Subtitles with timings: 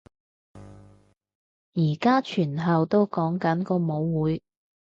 [1.75, 4.41] 而家全校都講緊個舞會